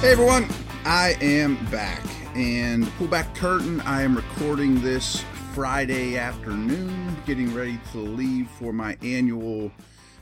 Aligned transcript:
Hey 0.00 0.12
everyone, 0.12 0.46
I 0.84 1.16
am 1.20 1.56
back. 1.72 2.04
And 2.36 2.88
pull 2.98 3.08
back 3.08 3.34
curtain, 3.34 3.80
I 3.80 4.02
am 4.02 4.14
recording 4.14 4.80
this 4.80 5.24
Friday 5.54 6.16
afternoon, 6.16 7.16
getting 7.26 7.52
ready 7.52 7.80
to 7.90 7.98
leave 7.98 8.48
for 8.48 8.72
my 8.72 8.96
annual 9.02 9.72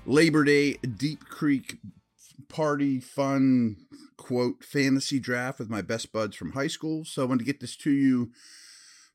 Labor 0.06 0.44
Day 0.44 0.78
Deep 0.78 1.26
Creek 1.26 1.76
party 2.48 3.00
fun 3.00 3.76
quote 4.16 4.64
fantasy 4.64 5.20
draft 5.20 5.58
with 5.58 5.68
my 5.68 5.82
best 5.82 6.10
buds 6.10 6.36
from 6.36 6.52
high 6.52 6.68
school. 6.68 7.04
So 7.04 7.20
I 7.20 7.26
want 7.26 7.40
to 7.40 7.46
get 7.46 7.60
this 7.60 7.76
to 7.76 7.90
you 7.90 8.30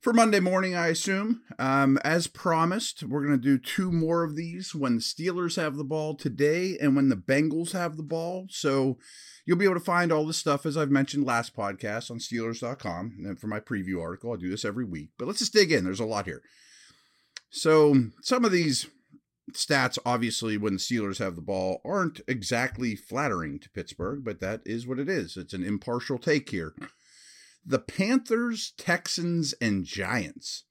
for 0.02 0.12
Monday 0.12 0.40
morning, 0.40 0.74
I 0.74 0.88
assume. 0.88 1.42
Um, 1.58 1.98
as 2.04 2.26
promised, 2.26 3.02
we're 3.02 3.24
going 3.24 3.40
to 3.40 3.42
do 3.42 3.58
two 3.58 3.90
more 3.90 4.22
of 4.22 4.36
these 4.36 4.74
when 4.74 4.96
the 4.96 5.00
Steelers 5.00 5.56
have 5.56 5.76
the 5.76 5.84
ball 5.84 6.14
today 6.14 6.76
and 6.80 6.94
when 6.94 7.08
the 7.08 7.16
Bengals 7.16 7.72
have 7.72 7.96
the 7.96 8.02
ball. 8.02 8.46
So 8.50 8.98
You'll 9.44 9.58
be 9.58 9.64
able 9.64 9.74
to 9.74 9.80
find 9.80 10.12
all 10.12 10.24
this 10.24 10.36
stuff, 10.36 10.64
as 10.66 10.76
I've 10.76 10.90
mentioned 10.90 11.26
last 11.26 11.56
podcast, 11.56 12.10
on 12.10 12.18
Steelers.com. 12.18 13.24
And 13.24 13.40
for 13.40 13.48
my 13.48 13.58
preview 13.58 14.00
article, 14.00 14.32
I 14.32 14.36
do 14.36 14.50
this 14.50 14.64
every 14.64 14.84
week. 14.84 15.10
But 15.18 15.26
let's 15.26 15.40
just 15.40 15.52
dig 15.52 15.72
in. 15.72 15.84
There's 15.84 16.00
a 16.00 16.04
lot 16.04 16.26
here. 16.26 16.42
So, 17.50 17.94
some 18.22 18.44
of 18.44 18.52
these 18.52 18.86
stats, 19.52 19.98
obviously, 20.06 20.56
when 20.56 20.74
the 20.74 20.78
Steelers 20.78 21.18
have 21.18 21.34
the 21.34 21.42
ball, 21.42 21.80
aren't 21.84 22.20
exactly 22.28 22.94
flattering 22.94 23.58
to 23.58 23.70
Pittsburgh, 23.70 24.24
but 24.24 24.40
that 24.40 24.60
is 24.64 24.86
what 24.86 25.00
it 25.00 25.08
is. 25.08 25.36
It's 25.36 25.52
an 25.52 25.64
impartial 25.64 26.18
take 26.18 26.48
here. 26.50 26.74
The 27.64 27.78
Panthers, 27.78 28.72
Texans, 28.76 29.52
and 29.60 29.84
Giants 29.84 30.64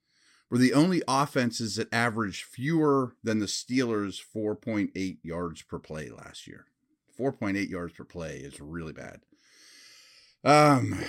were 0.49 0.57
the 0.57 0.73
only 0.73 1.01
offenses 1.07 1.77
that 1.77 1.93
averaged 1.93 2.43
fewer 2.43 3.15
than 3.23 3.39
the 3.39 3.45
Steelers' 3.45 4.19
4.8 4.35 5.17
yards 5.23 5.61
per 5.61 5.79
play 5.79 6.09
last 6.09 6.47
year. 6.47 6.65
4.8 7.17 7.69
yards 7.69 7.93
per 7.93 8.03
play 8.03 8.37
is 8.37 8.59
really 8.59 8.93
bad. 8.93 9.21
Um, 10.43 10.99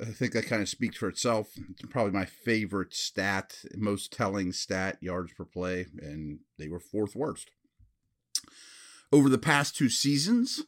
I 0.00 0.06
think 0.06 0.32
that 0.32 0.46
kind 0.46 0.62
of 0.62 0.68
speaks 0.68 0.96
for 0.96 1.08
itself. 1.08 1.50
It's 1.70 1.82
probably 1.90 2.12
my 2.12 2.24
favorite 2.24 2.94
stat, 2.94 3.56
most 3.76 4.12
telling 4.12 4.52
stat, 4.52 4.98
yards 5.00 5.32
per 5.32 5.44
play, 5.44 5.86
and 6.00 6.40
they 6.58 6.68
were 6.68 6.80
fourth 6.80 7.14
worst. 7.14 7.50
Over 9.12 9.28
the 9.28 9.38
past 9.38 9.76
two 9.76 9.88
seasons, 9.88 10.62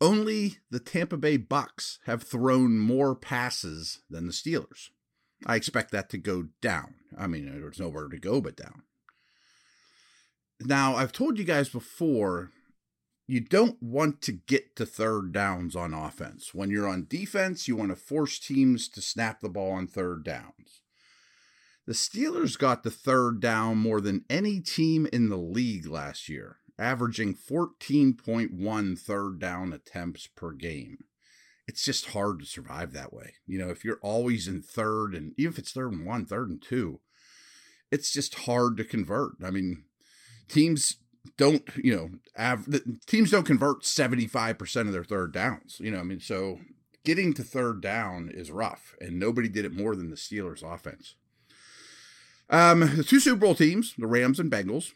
only 0.00 0.58
the 0.70 0.80
Tampa 0.80 1.16
Bay 1.16 1.36
Bucks 1.36 1.98
have 2.06 2.22
thrown 2.22 2.78
more 2.78 3.14
passes 3.14 4.00
than 4.08 4.26
the 4.26 4.32
Steelers. 4.32 4.90
I 5.46 5.56
expect 5.56 5.92
that 5.92 6.10
to 6.10 6.18
go 6.18 6.48
down. 6.60 6.94
I 7.16 7.26
mean, 7.26 7.46
there's 7.46 7.80
nowhere 7.80 8.08
to 8.08 8.18
go 8.18 8.40
but 8.40 8.56
down. 8.56 8.82
Now, 10.60 10.96
I've 10.96 11.12
told 11.12 11.38
you 11.38 11.44
guys 11.44 11.68
before 11.68 12.50
you 13.28 13.40
don't 13.40 13.80
want 13.82 14.22
to 14.22 14.32
get 14.32 14.74
to 14.76 14.86
third 14.86 15.32
downs 15.32 15.76
on 15.76 15.94
offense. 15.94 16.54
When 16.54 16.70
you're 16.70 16.88
on 16.88 17.06
defense, 17.08 17.68
you 17.68 17.76
want 17.76 17.90
to 17.90 17.96
force 17.96 18.38
teams 18.38 18.88
to 18.88 19.02
snap 19.02 19.40
the 19.40 19.48
ball 19.48 19.72
on 19.72 19.86
third 19.86 20.24
downs. 20.24 20.80
The 21.86 21.92
Steelers 21.92 22.58
got 22.58 22.82
the 22.82 22.90
third 22.90 23.40
down 23.40 23.78
more 23.78 24.00
than 24.00 24.24
any 24.28 24.60
team 24.60 25.06
in 25.12 25.28
the 25.28 25.38
league 25.38 25.86
last 25.86 26.28
year, 26.28 26.56
averaging 26.78 27.34
14.1 27.34 28.98
third 28.98 29.38
down 29.38 29.72
attempts 29.72 30.26
per 30.28 30.52
game. 30.52 31.04
It's 31.66 31.84
just 31.84 32.06
hard 32.06 32.40
to 32.40 32.46
survive 32.46 32.92
that 32.92 33.12
way. 33.12 33.34
You 33.46 33.58
know, 33.58 33.68
if 33.68 33.84
you're 33.84 34.00
always 34.00 34.48
in 34.48 34.62
third, 34.62 35.14
and 35.14 35.34
even 35.36 35.52
if 35.52 35.58
it's 35.58 35.72
third 35.72 35.92
and 35.92 36.06
one, 36.06 36.24
third 36.24 36.48
and 36.48 36.62
two, 36.62 37.00
it's 37.90 38.12
just 38.12 38.34
hard 38.46 38.76
to 38.78 38.84
convert. 38.84 39.32
I 39.44 39.50
mean, 39.50 39.84
teams 40.48 40.96
don't 41.36 41.68
you 41.76 41.94
know 41.94 42.10
av- 42.38 42.68
teams 43.06 43.30
don't 43.30 43.44
convert 43.44 43.82
75% 43.82 44.80
of 44.80 44.92
their 44.92 45.04
third 45.04 45.32
downs 45.32 45.78
you 45.78 45.90
know 45.90 45.98
i 45.98 46.02
mean 46.02 46.20
so 46.20 46.58
getting 47.04 47.34
to 47.34 47.42
third 47.42 47.82
down 47.82 48.30
is 48.32 48.50
rough 48.50 48.94
and 49.00 49.18
nobody 49.18 49.48
did 49.48 49.64
it 49.64 49.72
more 49.72 49.94
than 49.94 50.10
the 50.10 50.16
steelers 50.16 50.62
offense 50.62 51.16
um, 52.50 52.80
the 52.96 53.04
two 53.04 53.20
super 53.20 53.36
bowl 53.36 53.54
teams 53.54 53.94
the 53.98 54.06
rams 54.06 54.40
and 54.40 54.50
bengals 54.50 54.92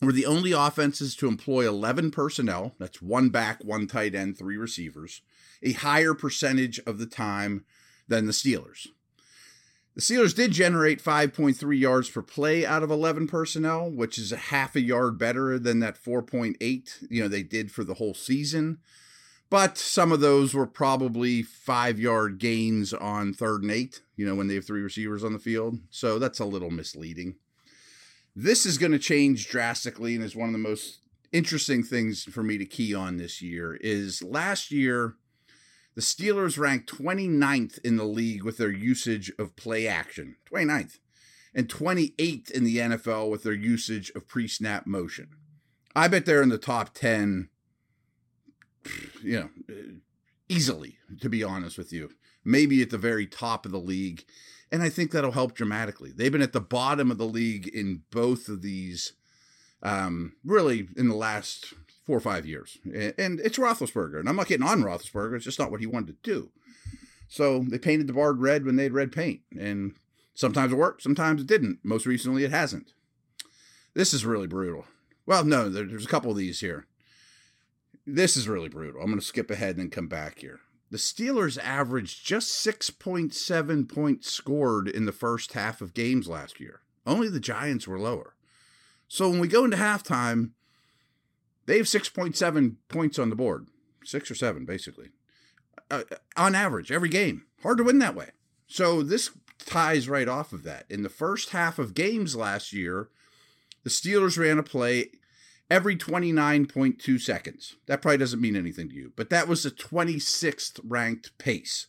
were 0.00 0.12
the 0.12 0.26
only 0.26 0.52
offenses 0.52 1.16
to 1.16 1.28
employ 1.28 1.66
11 1.66 2.10
personnel 2.10 2.74
that's 2.78 3.00
one 3.00 3.28
back 3.28 3.64
one 3.64 3.86
tight 3.86 4.14
end 4.14 4.36
three 4.36 4.56
receivers 4.56 5.22
a 5.62 5.72
higher 5.72 6.14
percentage 6.14 6.78
of 6.80 6.98
the 6.98 7.06
time 7.06 7.64
than 8.08 8.26
the 8.26 8.32
steelers 8.32 8.88
the 9.96 10.02
Steelers 10.02 10.36
did 10.36 10.52
generate 10.52 11.02
5.3 11.02 11.78
yards 11.78 12.10
per 12.10 12.20
play 12.20 12.66
out 12.66 12.82
of 12.82 12.90
11 12.90 13.28
personnel, 13.28 13.90
which 13.90 14.18
is 14.18 14.30
a 14.30 14.36
half 14.36 14.76
a 14.76 14.82
yard 14.82 15.16
better 15.16 15.58
than 15.58 15.80
that 15.80 15.96
4.8, 15.98 17.06
you 17.08 17.22
know, 17.22 17.28
they 17.28 17.42
did 17.42 17.72
for 17.72 17.82
the 17.82 17.94
whole 17.94 18.12
season. 18.12 18.76
But 19.48 19.78
some 19.78 20.12
of 20.12 20.20
those 20.20 20.52
were 20.52 20.66
probably 20.66 21.42
five 21.42 21.98
yard 21.98 22.38
gains 22.38 22.92
on 22.92 23.32
third 23.32 23.62
and 23.62 23.70
eight, 23.70 24.02
you 24.16 24.26
know, 24.26 24.34
when 24.34 24.48
they 24.48 24.56
have 24.56 24.66
three 24.66 24.82
receivers 24.82 25.24
on 25.24 25.32
the 25.32 25.38
field. 25.38 25.78
So 25.88 26.18
that's 26.18 26.40
a 26.40 26.44
little 26.44 26.70
misleading. 26.70 27.36
This 28.38 28.66
is 28.66 28.76
going 28.76 28.92
to 28.92 28.98
change 28.98 29.48
drastically 29.48 30.14
and 30.14 30.22
is 30.22 30.36
one 30.36 30.50
of 30.50 30.52
the 30.52 30.58
most 30.58 30.98
interesting 31.32 31.82
things 31.82 32.24
for 32.24 32.42
me 32.42 32.58
to 32.58 32.66
key 32.66 32.94
on 32.94 33.16
this 33.16 33.40
year 33.40 33.78
is 33.80 34.22
last 34.22 34.70
year 34.70 35.14
the 35.94 36.02
Steelers 36.02 36.58
ranked 36.58 36.92
29th 36.92 37.78
in 37.82 37.96
the 37.96 38.04
league 38.04 38.44
with 38.44 38.58
their 38.58 38.70
usage 38.70 39.32
of 39.38 39.56
play 39.56 39.88
action. 39.88 40.36
29th. 40.52 40.98
And 41.54 41.66
28th 41.70 42.50
in 42.50 42.64
the 42.64 42.76
NFL 42.76 43.30
with 43.30 43.42
their 43.42 43.54
usage 43.54 44.12
of 44.14 44.28
pre 44.28 44.46
snap 44.46 44.86
motion. 44.86 45.30
I 45.94 46.08
bet 46.08 46.26
they're 46.26 46.42
in 46.42 46.50
the 46.50 46.58
top 46.58 46.92
10, 46.92 47.48
you 49.22 49.40
know, 49.40 49.50
easily, 50.48 50.98
to 51.20 51.28
be 51.28 51.42
honest 51.42 51.78
with 51.78 51.92
you. 51.92 52.10
Maybe 52.44 52.82
at 52.82 52.90
the 52.90 52.98
very 52.98 53.26
top 53.26 53.66
of 53.66 53.72
the 53.72 53.78
league. 53.78 54.24
And 54.70 54.82
I 54.82 54.88
think 54.88 55.10
that'll 55.10 55.32
help 55.32 55.54
dramatically. 55.54 56.12
They've 56.14 56.32
been 56.32 56.42
at 56.42 56.52
the 56.52 56.60
bottom 56.60 57.10
of 57.10 57.18
the 57.18 57.26
league 57.26 57.68
in 57.68 58.02
both 58.10 58.48
of 58.48 58.62
these, 58.62 59.12
um, 59.82 60.34
really, 60.44 60.88
in 60.96 61.08
the 61.08 61.14
last 61.14 61.72
four 62.04 62.16
or 62.16 62.20
five 62.20 62.46
years. 62.46 62.78
And 62.84 63.40
it's 63.40 63.58
Roethlisberger. 63.58 64.20
And 64.20 64.28
I'm 64.28 64.36
not 64.36 64.48
getting 64.48 64.66
on 64.66 64.82
Roethlisberger. 64.82 65.36
It's 65.36 65.44
just 65.44 65.58
not 65.58 65.70
what 65.70 65.80
he 65.80 65.86
wanted 65.86 66.22
to 66.22 66.30
do. 66.30 66.50
So 67.28 67.64
they 67.68 67.78
painted 67.78 68.06
the 68.06 68.12
board 68.12 68.40
red 68.40 68.64
when 68.64 68.76
they 68.76 68.84
had 68.84 68.92
red 68.92 69.12
paint. 69.12 69.40
And 69.58 69.94
sometimes 70.34 70.72
it 70.72 70.76
worked, 70.76 71.02
sometimes 71.02 71.40
it 71.40 71.46
didn't. 71.48 71.80
Most 71.82 72.06
recently, 72.06 72.44
it 72.44 72.52
hasn't. 72.52 72.92
This 73.94 74.12
is 74.12 74.24
really 74.24 74.46
brutal. 74.46 74.84
Well, 75.26 75.44
no, 75.44 75.68
there's 75.68 76.04
a 76.04 76.08
couple 76.08 76.30
of 76.30 76.36
these 76.36 76.60
here. 76.60 76.86
This 78.06 78.36
is 78.36 78.48
really 78.48 78.68
brutal. 78.68 79.00
I'm 79.00 79.08
going 79.08 79.18
to 79.18 79.24
skip 79.24 79.50
ahead 79.50 79.70
and 79.70 79.80
then 79.80 79.90
come 79.90 80.06
back 80.06 80.38
here. 80.38 80.60
The 80.90 80.98
Steelers 80.98 81.58
averaged 81.62 82.24
just 82.24 82.64
6.7 82.64 83.92
points 83.92 84.30
scored 84.30 84.86
in 84.86 85.04
the 85.04 85.12
first 85.12 85.54
half 85.54 85.80
of 85.80 85.94
games 85.94 86.28
last 86.28 86.60
year. 86.60 86.80
Only 87.04 87.28
the 87.28 87.40
Giants 87.40 87.88
were 87.88 87.98
lower. 87.98 88.36
So 89.08 89.28
when 89.28 89.40
we 89.40 89.48
go 89.48 89.64
into 89.64 89.76
halftime, 89.76 90.50
they 91.66 91.78
have 91.78 91.86
6.7 91.86 92.76
points 92.88 93.18
on 93.18 93.30
the 93.30 93.36
board, 93.36 93.66
six 94.04 94.30
or 94.30 94.36
seven, 94.36 94.64
basically, 94.64 95.10
uh, 95.90 96.02
on 96.36 96.54
average, 96.54 96.92
every 96.92 97.08
game. 97.08 97.46
Hard 97.62 97.78
to 97.78 97.84
win 97.84 97.98
that 97.98 98.14
way. 98.14 98.30
So 98.68 99.02
this 99.02 99.30
ties 99.58 100.08
right 100.08 100.28
off 100.28 100.52
of 100.52 100.62
that. 100.62 100.86
In 100.88 101.02
the 101.02 101.08
first 101.08 101.50
half 101.50 101.80
of 101.80 101.94
games 101.94 102.36
last 102.36 102.72
year, 102.72 103.08
the 103.82 103.90
Steelers 103.90 104.38
ran 104.38 104.58
a 104.58 104.62
play 104.62 105.10
every 105.70 105.96
29.2 105.96 107.20
seconds. 107.20 107.76
That 107.86 108.02
probably 108.02 108.18
doesn't 108.18 108.40
mean 108.40 108.56
anything 108.56 108.88
to 108.88 108.94
you, 108.94 109.12
but 109.16 109.30
that 109.30 109.48
was 109.48 109.62
the 109.62 109.70
26th 109.70 110.80
ranked 110.84 111.36
pace. 111.38 111.86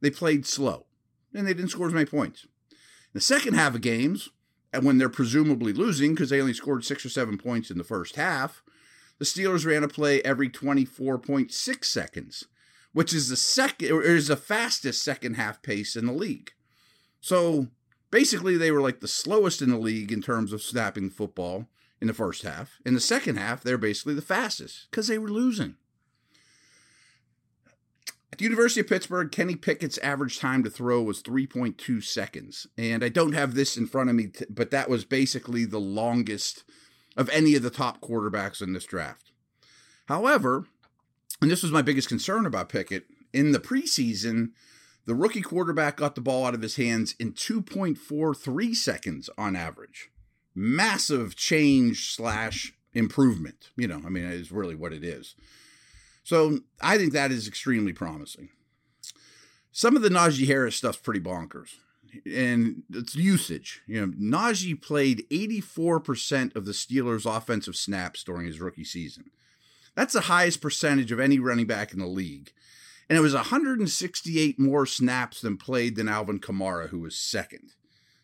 They 0.00 0.10
played 0.10 0.46
slow 0.46 0.86
and 1.34 1.46
they 1.46 1.54
didn't 1.54 1.70
score 1.70 1.86
as 1.86 1.92
many 1.92 2.06
points. 2.06 2.44
In 2.44 2.78
the 3.14 3.20
second 3.20 3.54
half 3.54 3.74
of 3.74 3.80
games, 3.80 4.30
and 4.72 4.84
when 4.84 4.98
they're 4.98 5.08
presumably 5.08 5.72
losing 5.72 6.14
because 6.14 6.30
they 6.30 6.40
only 6.40 6.54
scored 6.54 6.84
six 6.84 7.04
or 7.04 7.08
seven 7.08 7.38
points 7.38 7.70
in 7.70 7.78
the 7.78 7.84
first 7.84 8.16
half, 8.16 8.62
the 9.18 9.24
Steelers 9.24 9.66
ran 9.66 9.84
a 9.84 9.88
play 9.88 10.22
every 10.22 10.48
24.6 10.48 11.84
seconds, 11.84 12.44
which 12.92 13.12
is 13.12 13.28
the 13.28 13.36
second 13.36 14.02
is 14.02 14.28
the 14.28 14.36
fastest 14.36 15.02
second 15.02 15.34
half 15.34 15.60
pace 15.60 15.96
in 15.96 16.06
the 16.06 16.12
league. 16.12 16.52
So 17.20 17.68
basically, 18.10 18.56
they 18.56 18.70
were 18.70 18.80
like 18.80 19.00
the 19.00 19.08
slowest 19.08 19.60
in 19.60 19.70
the 19.70 19.78
league 19.78 20.10
in 20.10 20.22
terms 20.22 20.52
of 20.52 20.62
snapping 20.62 21.10
football 21.10 21.66
in 22.00 22.06
the 22.06 22.14
first 22.14 22.42
half. 22.42 22.78
In 22.84 22.94
the 22.94 23.00
second 23.00 23.36
half, 23.36 23.62
they're 23.62 23.78
basically 23.78 24.14
the 24.14 24.22
fastest 24.22 24.86
because 24.90 25.08
they 25.08 25.18
were 25.18 25.28
losing. 25.28 25.76
At 28.32 28.38
the 28.38 28.44
University 28.44 28.80
of 28.80 28.88
Pittsburgh, 28.88 29.30
Kenny 29.32 29.56
Pickett's 29.56 29.98
average 29.98 30.38
time 30.38 30.62
to 30.62 30.70
throw 30.70 31.02
was 31.02 31.22
3.2 31.22 32.02
seconds. 32.02 32.66
And 32.78 33.04
I 33.04 33.08
don't 33.08 33.32
have 33.32 33.54
this 33.54 33.76
in 33.76 33.86
front 33.86 34.08
of 34.08 34.16
me, 34.16 34.30
but 34.48 34.70
that 34.70 34.88
was 34.88 35.04
basically 35.04 35.64
the 35.64 35.80
longest 35.80 36.64
of 37.16 37.28
any 37.30 37.54
of 37.56 37.62
the 37.62 37.70
top 37.70 38.00
quarterbacks 38.00 38.62
in 38.62 38.72
this 38.72 38.84
draft. 38.84 39.32
However, 40.06 40.66
and 41.42 41.50
this 41.50 41.62
was 41.62 41.72
my 41.72 41.82
biggest 41.82 42.08
concern 42.08 42.46
about 42.46 42.68
Pickett, 42.68 43.06
in 43.32 43.52
the 43.52 43.58
preseason, 43.60 44.50
the 45.06 45.14
rookie 45.14 45.42
quarterback 45.42 45.96
got 45.96 46.14
the 46.14 46.20
ball 46.20 46.46
out 46.46 46.54
of 46.54 46.62
his 46.62 46.76
hands 46.76 47.14
in 47.18 47.32
2.43 47.32 48.74
seconds 48.76 49.30
on 49.36 49.56
average. 49.56 50.10
Massive 50.54 51.36
change 51.36 52.14
slash 52.14 52.74
improvement. 52.92 53.70
You 53.76 53.88
know, 53.88 54.02
I 54.04 54.08
mean, 54.08 54.24
is 54.24 54.52
really 54.52 54.74
what 54.74 54.92
it 54.92 55.04
is. 55.04 55.34
So 56.24 56.60
I 56.80 56.98
think 56.98 57.12
that 57.12 57.32
is 57.32 57.48
extremely 57.48 57.92
promising. 57.92 58.50
Some 59.72 59.96
of 59.96 60.02
the 60.02 60.08
Najee 60.08 60.46
Harris 60.46 60.76
stuff's 60.76 60.98
pretty 60.98 61.20
bonkers. 61.20 61.74
And 62.26 62.82
it's 62.90 63.14
usage. 63.14 63.82
You 63.86 64.00
know, 64.00 64.12
Najee 64.38 64.80
played 64.80 65.26
84% 65.30 66.56
of 66.56 66.64
the 66.64 66.72
Steelers' 66.72 67.24
offensive 67.24 67.76
snaps 67.76 68.24
during 68.24 68.46
his 68.46 68.60
rookie 68.60 68.84
season. 68.84 69.30
That's 69.94 70.12
the 70.14 70.22
highest 70.22 70.60
percentage 70.60 71.12
of 71.12 71.20
any 71.20 71.38
running 71.38 71.66
back 71.66 71.92
in 71.92 72.00
the 72.00 72.06
league. 72.06 72.52
And 73.08 73.16
it 73.16 73.22
was 73.22 73.34
168 73.34 74.58
more 74.58 74.86
snaps 74.86 75.40
than 75.40 75.56
played 75.56 75.96
than 75.96 76.08
Alvin 76.08 76.40
Kamara, 76.40 76.88
who 76.88 77.00
was 77.00 77.16
second. 77.16 77.74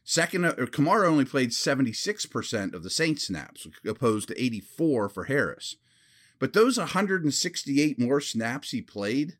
Second, 0.08 0.44
uh, 0.44 0.54
Kamara 0.54 1.08
only 1.08 1.24
played 1.24 1.50
76% 1.50 2.74
of 2.74 2.84
the 2.84 2.90
Saints 2.90 3.26
snaps, 3.26 3.66
opposed 3.84 4.28
to 4.28 4.40
84 4.40 5.08
for 5.08 5.24
Harris. 5.24 5.74
But 6.38 6.52
those 6.52 6.78
168 6.78 7.98
more 7.98 8.20
snaps 8.20 8.70
he 8.70 8.80
played 8.80 9.36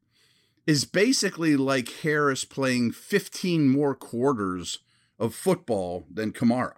is 0.66 0.84
basically 0.84 1.56
like 1.56 1.88
Harris 2.02 2.44
playing 2.44 2.90
15 2.90 3.68
more 3.68 3.94
quarters 3.94 4.80
of 5.20 5.36
football 5.36 6.04
than 6.12 6.32
Kamara. 6.32 6.74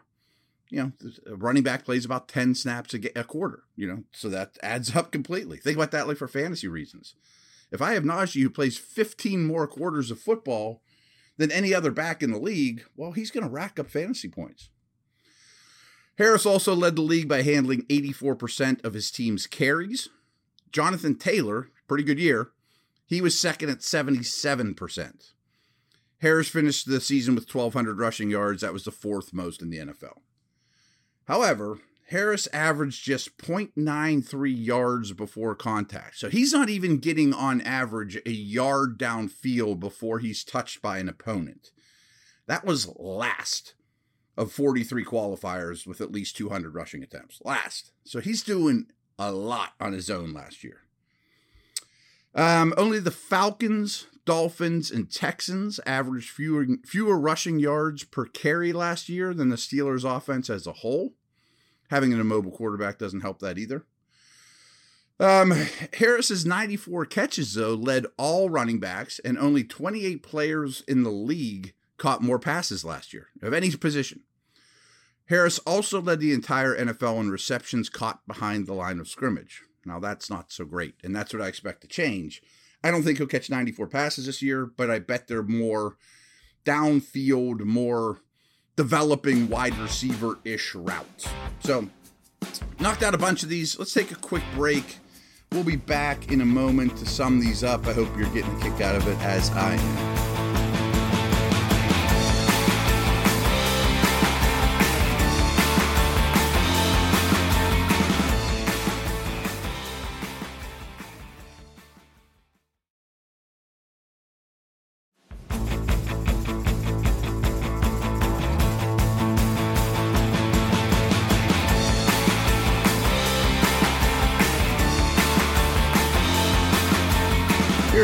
You 0.68 0.82
know, 0.82 1.34
running 1.34 1.62
back 1.62 1.86
plays 1.86 2.04
about 2.04 2.28
10 2.28 2.56
snaps 2.56 2.92
a, 2.92 3.00
a 3.18 3.24
quarter, 3.24 3.62
you 3.74 3.88
know, 3.88 4.04
so 4.12 4.28
that 4.28 4.58
adds 4.62 4.94
up 4.96 5.10
completely. 5.10 5.56
Think 5.56 5.78
about 5.78 5.92
that 5.92 6.06
like 6.06 6.18
for 6.18 6.28
fantasy 6.28 6.68
reasons. 6.68 7.14
If 7.72 7.80
I 7.80 7.94
have 7.94 8.04
Najee 8.04 8.42
who 8.42 8.50
plays 8.50 8.76
15 8.76 9.46
more 9.46 9.66
quarters 9.66 10.10
of 10.10 10.20
football 10.20 10.82
than 11.38 11.50
any 11.50 11.72
other 11.72 11.90
back 11.90 12.22
in 12.22 12.30
the 12.30 12.38
league, 12.38 12.84
well, 12.96 13.12
he's 13.12 13.30
going 13.30 13.44
to 13.44 13.50
rack 13.50 13.78
up 13.78 13.88
fantasy 13.88 14.28
points. 14.28 14.68
Harris 16.18 16.44
also 16.44 16.74
led 16.74 16.96
the 16.96 17.02
league 17.02 17.28
by 17.28 17.42
handling 17.42 17.82
84% 17.86 18.84
of 18.84 18.92
his 18.92 19.10
team's 19.10 19.46
carries. 19.46 20.08
Jonathan 20.72 21.14
Taylor, 21.14 21.68
pretty 21.86 22.04
good 22.04 22.18
year, 22.18 22.50
he 23.06 23.20
was 23.20 23.38
second 23.38 23.70
at 23.70 23.78
77%. 23.78 25.32
Harris 26.20 26.48
finished 26.48 26.88
the 26.88 27.00
season 27.00 27.36
with 27.36 27.52
1,200 27.52 28.00
rushing 28.00 28.30
yards. 28.30 28.62
That 28.62 28.72
was 28.72 28.84
the 28.84 28.90
fourth 28.90 29.32
most 29.32 29.62
in 29.62 29.70
the 29.70 29.78
NFL. 29.78 30.18
However, 31.26 31.78
Harris 32.08 32.48
averaged 32.54 33.04
just 33.04 33.36
0.93 33.36 34.54
yards 34.56 35.12
before 35.12 35.54
contact. 35.54 36.18
So 36.18 36.30
he's 36.30 36.54
not 36.54 36.70
even 36.70 36.98
getting 36.98 37.34
on 37.34 37.60
average 37.60 38.16
a 38.24 38.30
yard 38.30 38.98
downfield 38.98 39.78
before 39.78 40.18
he's 40.18 40.42
touched 40.42 40.80
by 40.80 40.98
an 40.98 41.08
opponent. 41.10 41.70
That 42.46 42.64
was 42.64 42.90
last 42.96 43.74
of 44.38 44.50
43 44.50 45.04
qualifiers 45.04 45.86
with 45.86 46.00
at 46.00 46.10
least 46.10 46.34
200 46.36 46.74
rushing 46.74 47.02
attempts. 47.02 47.42
Last. 47.44 47.92
So 48.04 48.20
he's 48.20 48.42
doing 48.42 48.86
a 49.18 49.30
lot 49.30 49.74
on 49.78 49.92
his 49.92 50.08
own 50.08 50.32
last 50.32 50.64
year. 50.64 50.78
Um, 52.34 52.72
only 52.78 53.00
the 53.00 53.10
Falcons, 53.10 54.06
Dolphins, 54.24 54.90
and 54.90 55.10
Texans 55.10 55.78
averaged 55.84 56.30
fewer 56.30 56.66
fewer 56.86 57.18
rushing 57.18 57.58
yards 57.58 58.04
per 58.04 58.24
carry 58.24 58.72
last 58.72 59.10
year 59.10 59.34
than 59.34 59.50
the 59.50 59.56
Steelers' 59.56 60.08
offense 60.08 60.48
as 60.48 60.66
a 60.66 60.72
whole. 60.72 61.14
Having 61.88 62.12
an 62.12 62.20
immobile 62.20 62.50
quarterback 62.50 62.98
doesn't 62.98 63.20
help 63.20 63.40
that 63.40 63.58
either. 63.58 63.84
Um, 65.20 65.52
Harris's 65.94 66.46
94 66.46 67.06
catches, 67.06 67.54
though, 67.54 67.74
led 67.74 68.06
all 68.16 68.50
running 68.50 68.78
backs, 68.78 69.18
and 69.20 69.36
only 69.36 69.64
28 69.64 70.22
players 70.22 70.84
in 70.86 71.02
the 71.02 71.10
league 71.10 71.74
caught 71.96 72.22
more 72.22 72.38
passes 72.38 72.84
last 72.84 73.12
year 73.12 73.28
of 73.42 73.52
any 73.52 73.70
position. 73.72 74.20
Harris 75.28 75.58
also 75.60 76.00
led 76.00 76.20
the 76.20 76.32
entire 76.32 76.76
NFL 76.76 77.20
in 77.20 77.30
receptions 77.30 77.90
caught 77.90 78.26
behind 78.26 78.66
the 78.66 78.74
line 78.74 78.98
of 78.98 79.08
scrimmage. 79.08 79.62
Now, 79.84 79.98
that's 79.98 80.30
not 80.30 80.52
so 80.52 80.64
great, 80.64 80.94
and 81.02 81.14
that's 81.14 81.32
what 81.32 81.42
I 81.42 81.48
expect 81.48 81.82
to 81.82 81.88
change. 81.88 82.42
I 82.82 82.90
don't 82.90 83.02
think 83.02 83.18
he'll 83.18 83.26
catch 83.26 83.50
94 83.50 83.88
passes 83.88 84.26
this 84.26 84.40
year, 84.40 84.64
but 84.64 84.90
I 84.90 85.00
bet 85.00 85.26
they're 85.26 85.42
more 85.42 85.96
downfield, 86.64 87.60
more 87.64 88.20
developing 88.78 89.48
wide 89.48 89.76
receiver 89.78 90.38
ish 90.44 90.72
routes. 90.72 91.28
So, 91.64 91.88
knocked 92.78 93.02
out 93.02 93.12
a 93.12 93.18
bunch 93.18 93.42
of 93.42 93.48
these. 93.48 93.76
Let's 93.76 93.92
take 93.92 94.12
a 94.12 94.14
quick 94.14 94.44
break. 94.54 94.98
We'll 95.50 95.64
be 95.64 95.74
back 95.74 96.30
in 96.30 96.40
a 96.42 96.46
moment 96.46 96.96
to 96.98 97.04
sum 97.04 97.40
these 97.40 97.64
up. 97.64 97.88
I 97.88 97.92
hope 97.92 98.08
you're 98.16 98.30
getting 98.30 98.54
a 98.56 98.62
kick 98.62 98.80
out 98.80 98.94
of 98.94 99.08
it 99.08 99.18
as 99.18 99.50
I 99.50 99.74
am. 99.74 100.17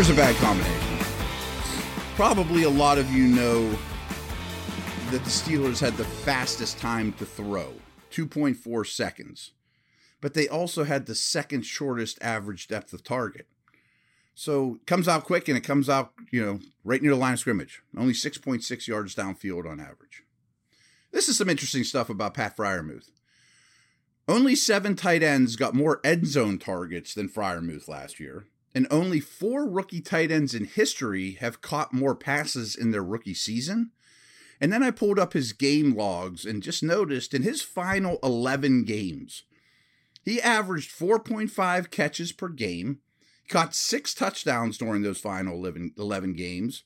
Here's 0.05 0.19
a 0.19 0.21
bad 0.21 0.37
combination. 0.37 0.99
Probably 2.15 2.65
a 2.65 2.69
lot 2.69 2.99
of 2.99 3.11
you 3.11 3.27
know 3.27 3.71
that 5.11 5.25
the 5.25 5.31
Steelers 5.31 5.81
had 5.81 5.97
the 5.97 6.05
fastest 6.05 6.77
time 6.77 7.15
to 7.15 7.25
throw 7.25 7.73
2.4 8.11 8.87
seconds, 8.87 9.53
but 10.21 10.35
they 10.35 10.47
also 10.47 10.85
had 10.85 11.07
the 11.07 11.15
second 11.15 11.65
shortest 11.65 12.19
average 12.21 12.69
depth 12.69 12.93
of 12.93 13.03
target. 13.03 13.47
So 14.35 14.75
it 14.75 14.87
comes 14.87 15.09
out 15.09 15.25
quick 15.25 15.49
and 15.49 15.57
it 15.57 15.65
comes 15.65 15.89
out, 15.89 16.13
you 16.31 16.45
know, 16.45 16.61
right 16.85 17.01
near 17.01 17.13
the 17.13 17.17
line 17.17 17.33
of 17.33 17.39
scrimmage, 17.39 17.81
only 17.97 18.13
6.6 18.13 18.87
yards 18.87 19.15
downfield 19.15 19.67
on 19.67 19.81
average. 19.81 20.23
This 21.13 21.31
is 21.31 21.39
some 21.39 21.49
interesting 21.49 21.83
stuff 21.83 22.11
about 22.11 22.35
Pat 22.35 22.59
Freiermuth. 22.59 23.09
Only 24.29 24.55
seven 24.55 24.97
tight 24.97 25.23
ends 25.23 25.57
got 25.57 25.75
more 25.75 26.03
end 26.05 26.27
zone 26.27 26.59
targets 26.59 27.15
than 27.15 27.31
Freiermuth 27.31 27.89
last 27.89 28.21
year, 28.21 28.49
and 28.75 28.87
only 28.91 29.21
four 29.21 29.69
rookie 29.69 30.01
tight 30.01 30.31
ends 30.31 30.55
in 30.55 30.65
history 30.65 31.33
have 31.41 31.61
caught 31.61 31.93
more 31.93 32.15
passes 32.15 32.75
in 32.75 32.91
their 32.91 33.05
rookie 33.05 33.35
season. 33.35 33.93
And 34.61 34.73
then 34.73 34.83
I 34.83 34.91
pulled 34.91 35.19
up 35.19 35.33
his 35.33 35.53
game 35.53 35.95
logs 35.95 36.45
and 36.45 36.63
just 36.63 36.83
noticed 36.83 37.35
in 37.35 37.43
his 37.43 37.63
final 37.63 38.19
11 38.23 38.85
games, 38.85 39.45
he 40.25 40.41
averaged 40.41 40.91
4.5 40.91 41.91
catches 41.91 42.33
per 42.33 42.49
game, 42.49 43.01
caught 43.49 43.75
six 43.75 44.15
touchdowns 44.15 44.79
during 44.79 45.03
those 45.03 45.21
final 45.21 45.55
11, 45.55 45.93
11 45.99 46.33
games. 46.33 46.85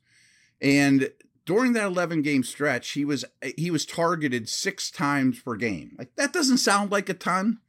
And 0.61 1.11
during 1.47 1.73
that 1.75 1.87
11 1.87 2.23
game 2.23 2.43
stretch, 2.43 2.91
he 2.91 3.05
was 3.05 3.25
he 3.57 3.71
was 3.71 3.87
targeted 3.87 4.49
6 4.49 4.91
times 4.91 5.41
per 5.41 5.55
game. 5.55 5.95
Like 5.97 6.15
that 6.17 6.33
doesn't 6.33 6.59
sound 6.59 6.91
like 6.91 7.09
a 7.09 7.15
ton, 7.15 7.61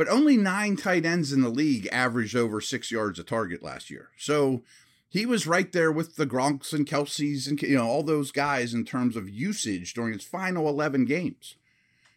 but 0.00 0.08
only 0.08 0.38
nine 0.38 0.76
tight 0.76 1.04
ends 1.04 1.30
in 1.30 1.42
the 1.42 1.50
league 1.50 1.86
averaged 1.92 2.34
over 2.34 2.58
six 2.58 2.90
yards 2.90 3.18
a 3.18 3.22
target 3.22 3.62
last 3.62 3.90
year. 3.90 4.08
So 4.16 4.62
he 5.10 5.26
was 5.26 5.46
right 5.46 5.70
there 5.72 5.92
with 5.92 6.16
the 6.16 6.26
Gronks 6.26 6.72
and 6.72 6.86
Kelce's 6.86 7.46
and 7.46 7.60
you 7.60 7.76
know 7.76 7.86
all 7.86 8.02
those 8.02 8.32
guys 8.32 8.72
in 8.72 8.86
terms 8.86 9.14
of 9.14 9.28
usage 9.28 9.92
during 9.92 10.14
his 10.14 10.24
final 10.24 10.70
11 10.70 11.04
games. 11.04 11.56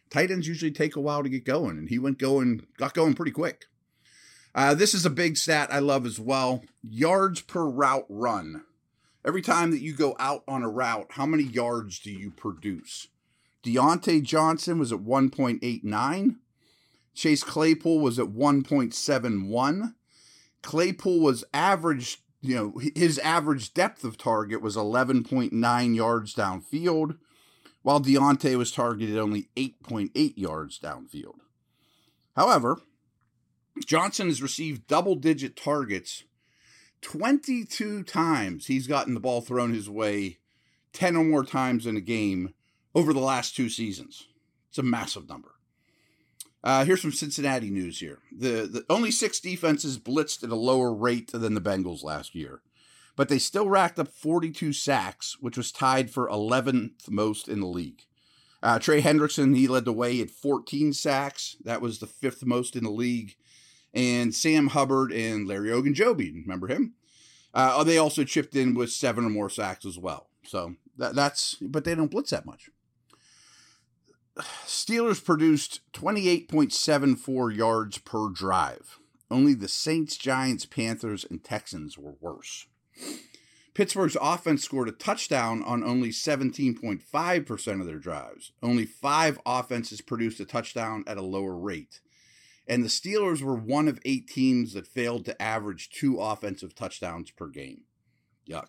Tight 0.08 0.30
ends 0.30 0.48
usually 0.48 0.70
take 0.70 0.96
a 0.96 1.00
while 1.00 1.22
to 1.22 1.28
get 1.28 1.44
going, 1.44 1.76
and 1.76 1.90
he 1.90 1.98
went 1.98 2.16
going, 2.16 2.66
got 2.78 2.94
going 2.94 3.12
pretty 3.12 3.32
quick. 3.32 3.66
Uh, 4.54 4.74
this 4.74 4.94
is 4.94 5.04
a 5.04 5.10
big 5.10 5.36
stat 5.36 5.68
I 5.70 5.80
love 5.80 6.06
as 6.06 6.18
well. 6.18 6.62
Yards 6.82 7.42
per 7.42 7.66
route 7.66 8.06
run. 8.08 8.64
Every 9.26 9.42
time 9.42 9.70
that 9.72 9.82
you 9.82 9.92
go 9.92 10.16
out 10.18 10.42
on 10.48 10.62
a 10.62 10.70
route, 10.70 11.08
how 11.10 11.26
many 11.26 11.42
yards 11.42 11.98
do 11.98 12.10
you 12.10 12.30
produce? 12.30 13.08
Diontae 13.62 14.22
Johnson 14.22 14.78
was 14.78 14.90
at 14.90 15.00
1.89. 15.00 16.36
Chase 17.14 17.44
Claypool 17.44 18.00
was 18.00 18.18
at 18.18 18.26
1.71. 18.26 19.94
Claypool 20.62 21.20
was 21.20 21.44
average, 21.54 22.18
you 22.40 22.54
know, 22.56 22.80
his 22.94 23.18
average 23.20 23.72
depth 23.72 24.04
of 24.04 24.18
target 24.18 24.60
was 24.60 24.76
11.9 24.76 25.94
yards 25.94 26.34
downfield, 26.34 27.18
while 27.82 28.00
Diontae 28.00 28.56
was 28.56 28.72
targeted 28.72 29.16
only 29.16 29.48
8.8 29.56 30.34
yards 30.36 30.78
downfield. 30.78 31.38
However, 32.34 32.80
Johnson 33.84 34.28
has 34.28 34.42
received 34.42 34.86
double 34.86 35.14
digit 35.14 35.56
targets 35.56 36.24
22 37.02 38.02
times. 38.04 38.66
He's 38.66 38.86
gotten 38.86 39.14
the 39.14 39.20
ball 39.20 39.40
thrown 39.40 39.72
his 39.72 39.88
way 39.90 40.38
10 40.92 41.16
or 41.16 41.24
more 41.24 41.44
times 41.44 41.86
in 41.86 41.96
a 41.96 42.00
game 42.00 42.54
over 42.94 43.12
the 43.12 43.20
last 43.20 43.54
two 43.54 43.68
seasons. 43.68 44.26
It's 44.70 44.78
a 44.78 44.82
massive 44.82 45.28
number. 45.28 45.53
Uh, 46.64 46.84
here's 46.86 47.02
some 47.02 47.12
Cincinnati 47.12 47.68
news 47.68 48.00
here. 48.00 48.20
The, 48.34 48.66
the 48.66 48.86
only 48.88 49.10
six 49.10 49.38
defenses 49.38 49.98
blitzed 49.98 50.42
at 50.42 50.48
a 50.50 50.56
lower 50.56 50.94
rate 50.94 51.30
than 51.30 51.52
the 51.52 51.60
Bengals 51.60 52.02
last 52.02 52.34
year, 52.34 52.62
but 53.16 53.28
they 53.28 53.38
still 53.38 53.68
racked 53.68 53.98
up 53.98 54.08
42 54.08 54.72
sacks, 54.72 55.36
which 55.38 55.58
was 55.58 55.70
tied 55.70 56.10
for 56.10 56.26
11th 56.26 57.10
most 57.10 57.48
in 57.48 57.60
the 57.60 57.66
league. 57.66 58.04
Uh, 58.62 58.78
Trey 58.78 59.02
Hendrickson, 59.02 59.54
he 59.54 59.68
led 59.68 59.84
the 59.84 59.92
way 59.92 60.18
at 60.22 60.30
14 60.30 60.94
sacks. 60.94 61.56
That 61.62 61.82
was 61.82 61.98
the 61.98 62.06
fifth 62.06 62.46
most 62.46 62.76
in 62.76 62.84
the 62.84 62.90
league. 62.90 63.36
and 63.92 64.34
Sam 64.34 64.68
Hubbard 64.68 65.12
and 65.12 65.46
Larry 65.46 65.68
Ogunjobi. 65.68 66.32
Remember 66.42 66.66
him? 66.66 66.94
Uh, 67.52 67.84
they 67.84 67.98
also 67.98 68.24
chipped 68.24 68.56
in 68.56 68.74
with 68.74 68.90
seven 68.90 69.24
or 69.24 69.30
more 69.30 69.50
sacks 69.50 69.84
as 69.84 69.98
well. 69.98 70.28
So 70.44 70.76
that, 70.96 71.14
that's, 71.14 71.56
but 71.60 71.84
they 71.84 71.94
don't 71.94 72.10
blitz 72.10 72.30
that 72.30 72.46
much. 72.46 72.70
Steelers 74.38 75.24
produced 75.24 75.80
28.74 75.92 77.56
yards 77.56 77.98
per 77.98 78.28
drive. 78.30 78.98
Only 79.30 79.54
the 79.54 79.68
Saints, 79.68 80.16
Giants, 80.16 80.66
Panthers, 80.66 81.24
and 81.28 81.42
Texans 81.42 81.96
were 81.96 82.14
worse. 82.20 82.66
Pittsburgh's 83.74 84.16
offense 84.20 84.62
scored 84.62 84.88
a 84.88 84.92
touchdown 84.92 85.62
on 85.64 85.82
only 85.82 86.10
17.5% 86.10 87.80
of 87.80 87.86
their 87.86 87.98
drives. 87.98 88.52
Only 88.62 88.86
five 88.86 89.40
offenses 89.44 90.00
produced 90.00 90.38
a 90.38 90.44
touchdown 90.44 91.02
at 91.06 91.16
a 91.16 91.22
lower 91.22 91.56
rate. 91.56 92.00
And 92.66 92.84
the 92.84 92.88
Steelers 92.88 93.42
were 93.42 93.56
one 93.56 93.88
of 93.88 94.00
eight 94.04 94.28
teams 94.28 94.72
that 94.74 94.86
failed 94.86 95.24
to 95.26 95.42
average 95.42 95.90
two 95.90 96.20
offensive 96.20 96.74
touchdowns 96.74 97.30
per 97.30 97.48
game. 97.48 97.82
Yuck. 98.48 98.68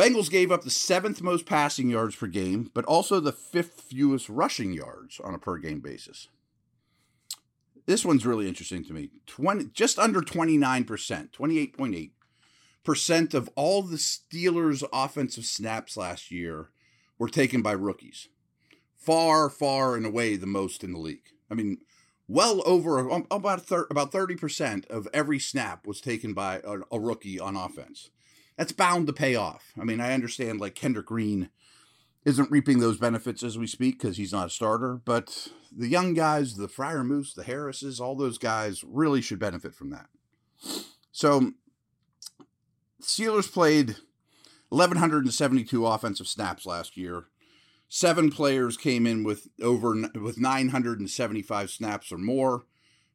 Bengals 0.00 0.30
gave 0.30 0.50
up 0.50 0.64
the 0.64 0.70
seventh 0.70 1.20
most 1.20 1.44
passing 1.44 1.90
yards 1.90 2.16
per 2.16 2.26
game, 2.26 2.70
but 2.72 2.86
also 2.86 3.20
the 3.20 3.32
fifth 3.32 3.82
fewest 3.82 4.30
rushing 4.30 4.72
yards 4.72 5.20
on 5.20 5.34
a 5.34 5.38
per 5.38 5.58
game 5.58 5.80
basis. 5.80 6.28
This 7.84 8.02
one's 8.02 8.24
really 8.24 8.48
interesting 8.48 8.82
to 8.84 8.94
me. 8.94 9.10
20, 9.26 9.66
just 9.74 9.98
under 9.98 10.22
29%, 10.22 10.86
28.8 10.86 12.10
percent 12.82 13.34
of 13.34 13.50
all 13.56 13.82
the 13.82 13.98
Steelers' 13.98 14.82
offensive 14.90 15.44
snaps 15.44 15.98
last 15.98 16.30
year 16.30 16.70
were 17.18 17.28
taken 17.28 17.60
by 17.60 17.72
rookies. 17.72 18.28
Far, 18.96 19.50
far 19.50 19.96
and 19.96 20.06
away 20.06 20.36
the 20.36 20.46
most 20.46 20.82
in 20.82 20.92
the 20.92 20.98
league. 20.98 21.28
I 21.50 21.54
mean, 21.54 21.76
well 22.26 22.62
over 22.64 23.10
um, 23.10 23.26
about 23.30 23.70
about 23.90 24.12
30% 24.12 24.88
of 24.88 25.08
every 25.12 25.38
snap 25.38 25.86
was 25.86 26.00
taken 26.00 26.32
by 26.32 26.62
a, 26.64 26.78
a 26.90 26.98
rookie 26.98 27.38
on 27.38 27.54
offense. 27.54 28.08
That's 28.60 28.72
bound 28.72 29.06
to 29.06 29.14
pay 29.14 29.36
off. 29.36 29.72
I 29.80 29.84
mean, 29.84 30.02
I 30.02 30.12
understand 30.12 30.60
like 30.60 30.74
Kendrick 30.74 31.06
Green 31.06 31.48
isn't 32.26 32.50
reaping 32.50 32.78
those 32.78 32.98
benefits 32.98 33.42
as 33.42 33.56
we 33.56 33.66
speak 33.66 33.98
because 33.98 34.18
he's 34.18 34.34
not 34.34 34.48
a 34.48 34.50
starter, 34.50 35.00
but 35.02 35.48
the 35.74 35.88
young 35.88 36.12
guys, 36.12 36.56
the 36.56 36.68
Freiermuths, 36.68 37.32
the 37.32 37.44
Harrises, 37.44 38.00
all 38.00 38.14
those 38.14 38.36
guys 38.36 38.84
really 38.84 39.22
should 39.22 39.38
benefit 39.38 39.74
from 39.74 39.88
that. 39.88 40.08
So 41.10 41.52
Steelers 43.02 43.50
played 43.50 43.96
1,172 44.68 45.86
offensive 45.86 46.28
snaps 46.28 46.66
last 46.66 46.98
year. 46.98 47.28
Seven 47.88 48.30
players 48.30 48.76
came 48.76 49.06
in 49.06 49.24
with 49.24 49.48
over 49.62 49.94
with 50.20 50.38
975 50.38 51.70
snaps 51.70 52.12
or 52.12 52.18
more. 52.18 52.66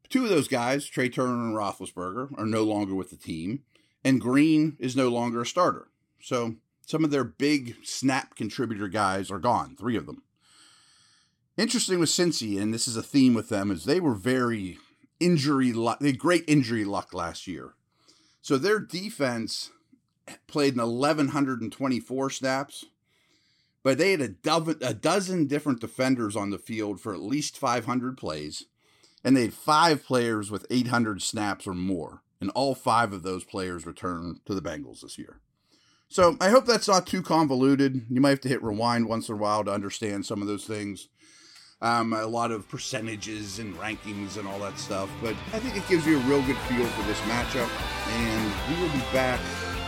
Two 0.09 0.23
of 0.23 0.31
those 0.31 0.47
guys, 0.47 0.89
Trai 0.89 1.13
Turner 1.13 1.33
and 1.33 1.55
Roethlisberger, 1.55 2.35
are 2.35 2.47
no 2.47 2.63
longer 2.63 2.95
with 2.95 3.11
the 3.11 3.15
team, 3.15 3.61
and 4.05 4.21
Green 4.21 4.77
is 4.79 4.95
no 4.95 5.09
longer 5.09 5.41
a 5.41 5.45
starter. 5.45 5.87
So 6.21 6.55
some 6.85 7.03
of 7.03 7.09
their 7.09 7.23
big 7.23 7.75
snap 7.83 8.35
contributor 8.35 8.87
guys 8.87 9.31
are 9.31 9.39
gone. 9.39 9.75
Three 9.75 9.97
of 9.97 10.05
them. 10.05 10.21
Interesting 11.57 11.99
with 11.99 12.09
Cincy, 12.09 12.61
and 12.61 12.73
this 12.73 12.87
is 12.87 12.95
a 12.95 13.03
theme 13.03 13.33
with 13.33 13.49
them, 13.49 13.71
is 13.71 13.85
they 13.85 13.99
were 13.99 14.13
very 14.13 14.77
injury 15.19 15.73
luck. 15.73 15.99
They 15.99 16.11
great 16.11 16.43
injury 16.47 16.85
luck 16.85 17.13
last 17.13 17.47
year. 17.47 17.73
So 18.41 18.57
their 18.57 18.79
defense 18.79 19.71
played 20.47 20.75
in 20.75 20.81
1,124 20.81 22.29
snaps, 22.29 22.85
but 23.81 23.97
they 23.97 24.11
had 24.11 24.21
a, 24.21 24.27
do- 24.27 24.77
a 24.81 24.93
dozen 24.93 25.47
different 25.47 25.81
defenders 25.81 26.35
on 26.35 26.51
the 26.51 26.59
field 26.59 26.99
for 26.99 27.13
at 27.13 27.21
least 27.21 27.57
500 27.57 28.17
plays, 28.17 28.65
and 29.23 29.35
they 29.35 29.43
had 29.43 29.53
five 29.53 30.03
players 30.03 30.51
with 30.51 30.67
800 30.69 31.23
snaps 31.23 31.65
or 31.65 31.73
more, 31.73 32.21
and 32.41 32.49
all 32.51 32.75
five 32.75 33.13
of 33.13 33.23
those 33.23 33.43
players 33.43 33.85
returned 33.85 34.39
to 34.45 34.53
the 34.53 34.61
Bengals 34.61 35.01
this 35.01 35.17
year. 35.17 35.39
So 36.07 36.37
I 36.39 36.49
hope 36.49 36.65
that's 36.65 36.87
not 36.87 37.07
too 37.07 37.21
convoluted. 37.21 38.05
You 38.09 38.21
might 38.21 38.29
have 38.29 38.41
to 38.41 38.49
hit 38.49 38.63
rewind 38.63 39.07
once 39.07 39.27
in 39.27 39.35
a 39.35 39.37
while 39.37 39.63
to 39.63 39.71
understand 39.71 40.25
some 40.25 40.41
of 40.41 40.47
those 40.47 40.65
things. 40.65 41.09
Um, 41.81 42.13
a 42.13 42.25
lot 42.25 42.51
of 42.51 42.69
percentages 42.69 43.59
and 43.59 43.75
rankings 43.75 44.37
and 44.37 44.47
all 44.47 44.59
that 44.59 44.79
stuff, 44.79 45.09
but 45.21 45.35
I 45.53 45.59
think 45.59 45.75
it 45.75 45.87
gives 45.89 46.05
you 46.05 46.17
a 46.17 46.21
real 46.21 46.41
good 46.43 46.57
feel 46.69 46.85
for 46.85 47.03
this 47.03 47.19
matchup. 47.21 47.69
And 48.09 48.53
we 48.69 48.81
will 48.81 48.93
be 48.93 49.03
back 49.11 49.41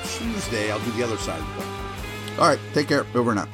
Tuesday, 0.03 0.71
I'll 0.71 0.79
do 0.79 0.91
the 0.91 1.03
other 1.03 1.17
side 1.17 1.39
of 1.39 1.47
the. 1.55 2.41
All 2.41 2.49
right, 2.49 2.59
take 2.73 2.87
care. 2.87 3.05
Over 3.15 3.31
and 3.31 3.39
out. 3.39 3.49